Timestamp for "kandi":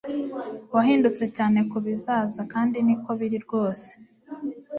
2.53-2.77